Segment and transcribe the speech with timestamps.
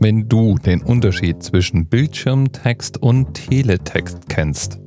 [0.00, 4.78] Wenn du den Unterschied zwischen Bildschirmtext und Teletext kennst,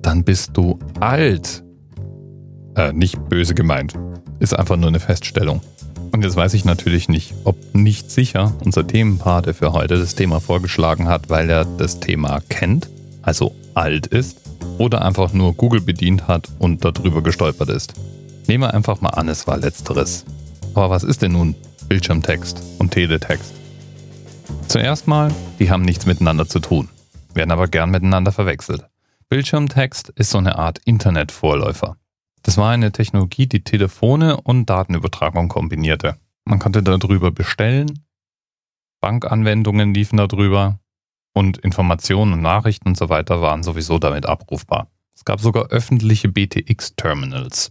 [0.00, 1.62] dann bist du alt.
[2.74, 3.92] Äh, nicht böse gemeint.
[4.38, 5.60] Ist einfach nur eine Feststellung.
[6.12, 10.40] Und jetzt weiß ich natürlich nicht, ob nicht sicher unser Themenpate für heute das Thema
[10.40, 12.88] vorgeschlagen hat, weil er das Thema kennt,
[13.20, 14.40] also alt ist,
[14.78, 17.92] oder einfach nur Google bedient hat und darüber gestolpert ist.
[18.46, 20.24] Nehmen wir einfach mal an, es war letzteres.
[20.72, 21.54] Aber was ist denn nun
[21.88, 23.63] Bildschirmtext und Teletext?
[24.74, 26.88] Zuerst mal, die haben nichts miteinander zu tun,
[27.32, 28.84] werden aber gern miteinander verwechselt.
[29.28, 31.96] Bildschirmtext ist so eine Art Internetvorläufer.
[32.42, 36.16] Das war eine Technologie, die Telefone und Datenübertragung kombinierte.
[36.44, 38.04] Man konnte darüber bestellen,
[39.00, 40.80] Bankanwendungen liefen darüber
[41.34, 44.90] und Informationen und Nachrichten und so weiter waren sowieso damit abrufbar.
[45.14, 47.70] Es gab sogar öffentliche BTX-Terminals.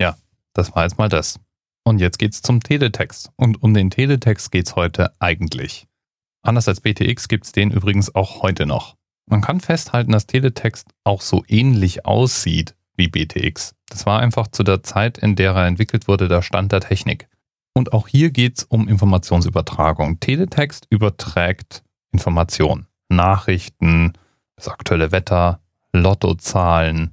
[0.00, 0.16] Ja,
[0.54, 1.38] das war jetzt mal das.
[1.84, 3.30] Und jetzt geht's zum Teletext.
[3.36, 5.86] Und um den Teletext geht's heute eigentlich.
[6.42, 8.96] Anders als BTX gibt's den übrigens auch heute noch.
[9.26, 13.74] Man kann festhalten, dass Teletext auch so ähnlich aussieht wie BTX.
[13.88, 17.28] Das war einfach zu der Zeit, in der er entwickelt wurde, der Stand der Technik.
[17.72, 20.20] Und auch hier geht es um Informationsübertragung.
[20.20, 21.82] Teletext überträgt
[22.12, 24.14] Informationen, Nachrichten,
[24.56, 25.60] das aktuelle Wetter,
[25.92, 27.12] Lottozahlen.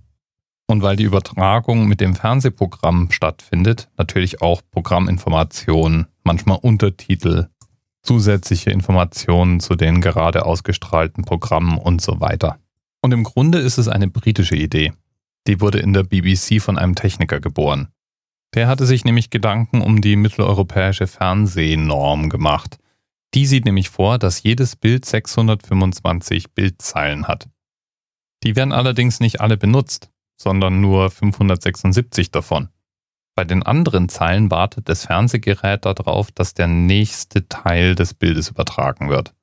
[0.68, 7.48] Und weil die Übertragung mit dem Fernsehprogramm stattfindet, natürlich auch Programminformationen, manchmal Untertitel,
[8.08, 12.58] zusätzliche Informationen zu den gerade ausgestrahlten Programmen und so weiter.
[13.02, 14.94] Und im Grunde ist es eine britische Idee.
[15.46, 17.90] Die wurde in der BBC von einem Techniker geboren.
[18.56, 22.80] Der hatte sich nämlich Gedanken um die mitteleuropäische Fernsehnorm gemacht.
[23.34, 27.50] Die sieht nämlich vor, dass jedes Bild 625 Bildzeilen hat.
[28.44, 32.70] Die werden allerdings nicht alle benutzt, sondern nur 576 davon.
[33.38, 39.12] Bei den anderen Zeilen wartet das Fernsehgerät darauf, dass der nächste Teil des Bildes übertragen
[39.12, 39.36] wird.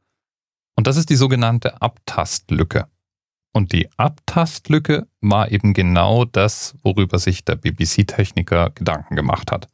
[0.75, 2.89] Und das ist die sogenannte Abtastlücke.
[3.53, 9.69] Und die Abtastlücke war eben genau das, worüber sich der BBC-Techniker Gedanken gemacht hat.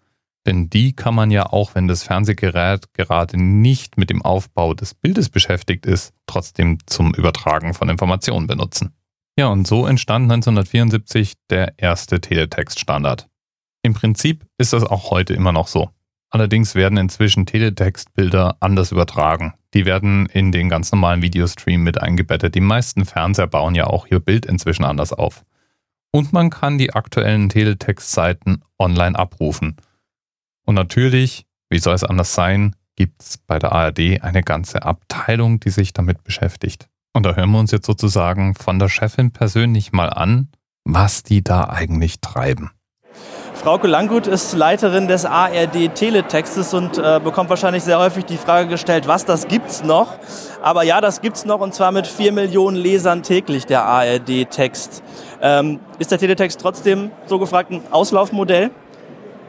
[0.44, 4.92] Denn die kann man ja auch, wenn das Fernsehgerät gerade nicht mit dem Aufbau des
[4.92, 8.92] Bildes beschäftigt ist, trotzdem zum Übertragen von Informationen benutzen.
[9.38, 13.29] Ja, und so entstand 1974 der erste Teletext-Standard.
[13.82, 15.90] Im Prinzip ist das auch heute immer noch so.
[16.30, 19.54] Allerdings werden inzwischen Teletext-Bilder anders übertragen.
[19.74, 22.54] Die werden in den ganz normalen Videostream mit eingebettet.
[22.54, 25.44] Die meisten Fernseher bauen ja auch ihr Bild inzwischen anders auf.
[26.12, 29.76] Und man kann die aktuellen Teletext-Seiten online abrufen.
[30.64, 35.58] Und natürlich, wie soll es anders sein, gibt es bei der ARD eine ganze Abteilung,
[35.58, 36.88] die sich damit beschäftigt.
[37.12, 40.48] Und da hören wir uns jetzt sozusagen von der Chefin persönlich mal an,
[40.84, 42.70] was die da eigentlich treiben.
[43.60, 48.70] Frauke Langgut ist Leiterin des ARD Teletextes und äh, bekommt wahrscheinlich sehr häufig die Frage
[48.70, 50.14] gestellt, was das gibt's noch?
[50.62, 55.02] Aber ja, das gibt's noch und zwar mit vier Millionen Lesern täglich der ARD Text.
[55.42, 58.70] Ähm, ist der Teletext trotzdem so gefragt ein Auslaufmodell?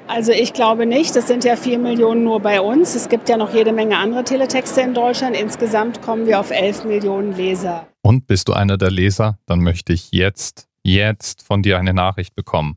[0.07, 1.15] Also ich glaube nicht.
[1.15, 2.95] Das sind ja vier Millionen nur bei uns.
[2.95, 5.37] Es gibt ja noch jede Menge andere Teletexte in Deutschland.
[5.37, 7.87] Insgesamt kommen wir auf elf Millionen Leser.
[8.01, 9.37] Und bist du einer der Leser?
[9.45, 12.75] Dann möchte ich jetzt, jetzt von dir eine Nachricht bekommen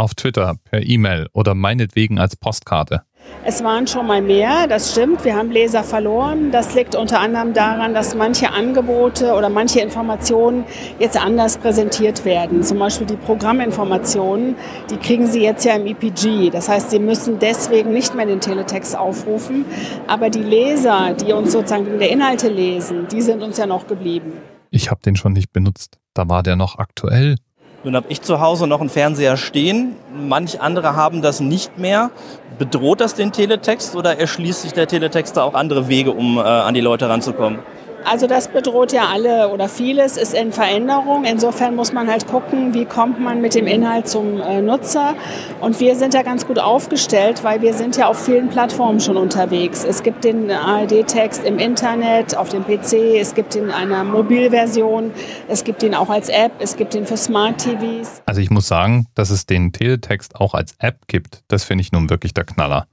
[0.00, 3.02] auf Twitter, per E-Mail oder meinetwegen als Postkarte.
[3.44, 5.24] Es waren schon mal mehr, das stimmt.
[5.24, 6.50] Wir haben Leser verloren.
[6.50, 10.64] Das liegt unter anderem daran, dass manche Angebote oder manche Informationen
[10.98, 12.62] jetzt anders präsentiert werden.
[12.62, 14.56] Zum Beispiel die Programminformationen,
[14.90, 16.50] die kriegen Sie jetzt ja im EPG.
[16.50, 19.64] Das heißt, Sie müssen deswegen nicht mehr den Teletext aufrufen.
[20.06, 23.86] Aber die Leser, die uns sozusagen wegen der Inhalte lesen, die sind uns ja noch
[23.86, 24.32] geblieben.
[24.70, 25.98] Ich habe den schon nicht benutzt.
[26.14, 27.36] Da war der noch aktuell.
[27.82, 29.96] Nun habe ich zu Hause noch einen Fernseher stehen.
[30.14, 32.10] Manch andere haben das nicht mehr.
[32.58, 36.42] Bedroht das den Teletext oder erschließt sich der Teletext da auch andere Wege, um äh,
[36.42, 37.60] an die Leute ranzukommen?
[38.04, 41.24] Also das bedroht ja alle oder vieles ist in Veränderung.
[41.24, 45.14] Insofern muss man halt gucken, wie kommt man mit dem Inhalt zum äh, Nutzer.
[45.60, 49.16] Und wir sind ja ganz gut aufgestellt, weil wir sind ja auf vielen Plattformen schon
[49.16, 49.84] unterwegs.
[49.84, 55.12] Es gibt den ARD-Text im Internet, auf dem PC, es gibt ihn in einer Mobilversion,
[55.48, 58.22] es gibt ihn auch als App, es gibt ihn für Smart TVs.
[58.26, 61.92] Also ich muss sagen, dass es den Teletext auch als App gibt, das finde ich
[61.92, 62.86] nun wirklich der Knaller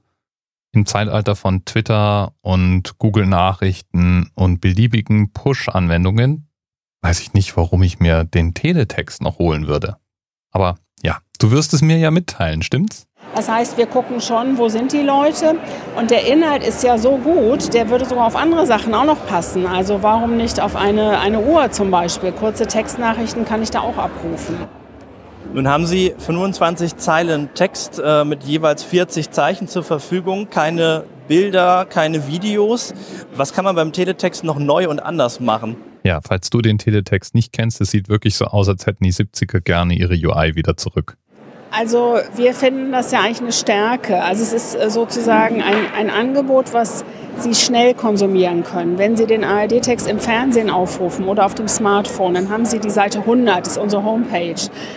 [0.72, 6.48] im Zeitalter von Twitter und Google Nachrichten und beliebigen Push-Anwendungen
[7.02, 9.96] weiß ich nicht, warum ich mir den Teletext noch holen würde.
[10.50, 13.06] Aber ja, du wirst es mir ja mitteilen, stimmt's?
[13.34, 15.56] Das heißt, wir gucken schon, wo sind die Leute.
[15.96, 19.26] Und der Inhalt ist ja so gut, der würde sogar auf andere Sachen auch noch
[19.26, 19.66] passen.
[19.66, 22.32] Also warum nicht auf eine, eine Uhr zum Beispiel?
[22.32, 24.56] Kurze Textnachrichten kann ich da auch abrufen.
[25.54, 31.86] Nun haben Sie 25 Zeilen Text äh, mit jeweils 40 Zeichen zur Verfügung, keine Bilder,
[31.86, 32.92] keine Videos.
[33.34, 35.76] Was kann man beim Teletext noch neu und anders machen?
[36.04, 39.12] Ja, falls du den Teletext nicht kennst, es sieht wirklich so aus, als hätten die
[39.12, 41.16] 70er gerne ihre UI wieder zurück.
[41.70, 44.22] Also wir finden das ja eigentlich eine Stärke.
[44.22, 47.04] Also es ist äh, sozusagen ein, ein Angebot, was
[47.40, 48.98] Sie schnell konsumieren können.
[48.98, 52.90] Wenn Sie den ARD-Text im Fernsehen aufrufen oder auf dem Smartphone, dann haben Sie die
[52.90, 54.56] Seite 100, das ist unsere Homepage.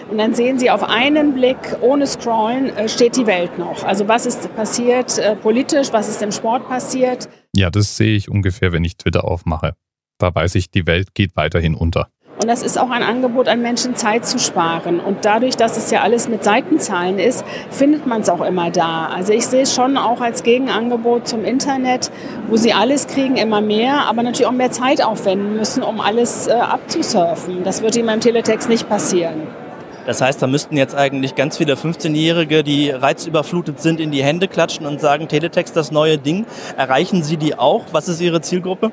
[0.10, 3.84] Und dann sehen Sie auf einen Blick, ohne Scrollen, äh, steht die Welt noch.
[3.84, 7.30] Also was ist passiert äh, politisch, was ist im Sport passiert.
[7.56, 9.74] Ja, das sehe ich ungefähr, wenn ich Twitter aufmache.
[10.18, 12.08] Da weiß ich, die Welt geht weiterhin unter.
[12.42, 15.00] Und das ist auch ein Angebot an Menschen, Zeit zu sparen.
[15.00, 19.10] Und dadurch, dass es ja alles mit Seitenzahlen ist, findet man es auch immer da.
[19.16, 22.10] Also ich sehe es schon auch als Gegenangebot zum Internet,
[22.50, 26.48] wo sie alles kriegen, immer mehr, aber natürlich auch mehr Zeit aufwenden müssen, um alles
[26.48, 27.64] äh, abzusurfen.
[27.64, 29.44] Das wird ihnen beim Teletext nicht passieren.
[30.08, 34.48] Das heißt, da müssten jetzt eigentlich ganz viele 15-Jährige, die reizüberflutet sind, in die Hände
[34.48, 36.48] klatschen und sagen, Teletext das neue Ding.
[36.76, 37.84] Erreichen Sie die auch?
[37.92, 38.92] Was ist Ihre Zielgruppe?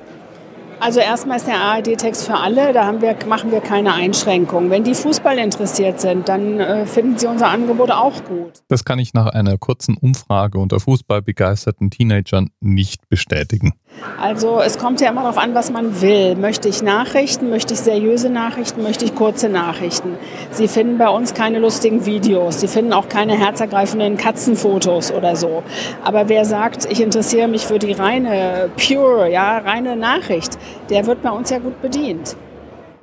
[0.80, 4.70] Also erstmal ist der ARD-Text für alle, da wir, machen wir keine Einschränkungen.
[4.70, 8.52] Wenn die Fußball interessiert sind, dann äh, finden sie unser Angebot auch gut.
[8.68, 13.72] Das kann ich nach einer kurzen Umfrage unter fußballbegeisterten Teenagern nicht bestätigen.
[14.20, 16.34] Also es kommt ja immer darauf an, was man will.
[16.36, 20.16] Möchte ich Nachrichten, möchte ich seriöse Nachrichten, möchte ich kurze Nachrichten.
[20.50, 25.62] Sie finden bei uns keine lustigen Videos, Sie finden auch keine herzergreifenden Katzenfotos oder so.
[26.04, 30.58] Aber wer sagt, ich interessiere mich für die reine, pure, ja, reine Nachricht,
[30.90, 32.36] der wird bei uns ja gut bedient.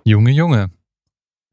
[0.03, 0.69] Junge, Junge.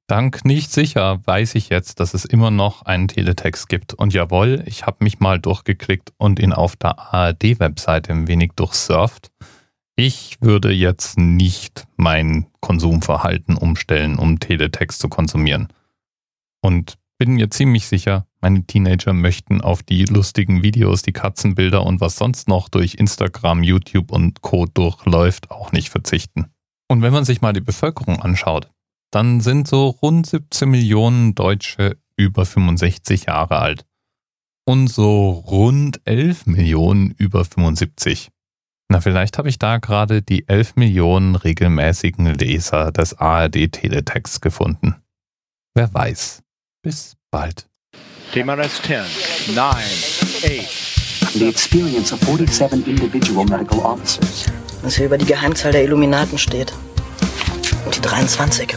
[0.08, 3.94] Dank nicht sicher weiß ich jetzt, dass es immer noch einen Teletext gibt.
[3.94, 9.31] Und jawohl, ich habe mich mal durchgeklickt und ihn auf der ARD-Webseite ein wenig durchsurft.
[9.96, 15.69] Ich würde jetzt nicht mein Konsumverhalten umstellen, um Teletext zu konsumieren.
[16.60, 22.00] Und bin mir ziemlich sicher, meine Teenager möchten auf die lustigen Videos, die Katzenbilder und
[22.00, 26.46] was sonst noch durch Instagram, YouTube und Co durchläuft, auch nicht verzichten.
[26.88, 28.72] Und wenn man sich mal die Bevölkerung anschaut,
[29.12, 33.85] dann sind so rund 17 Millionen Deutsche über 65 Jahre alt
[34.64, 38.31] und so rund 11 Millionen über 75.
[38.88, 44.97] Na, vielleicht habe ich da gerade die 11 Millionen regelmäßigen Leser des ARD Teletexts gefunden.
[45.75, 46.43] Wer weiß.
[46.82, 47.69] Bis bald.
[48.32, 51.35] TMRS 10, 9, 8.
[51.35, 54.47] The experience of 47 individual medical officers.
[54.82, 56.75] Was hier über die Geheimzahl der Illuminaten steht.
[57.87, 58.76] Und die 23.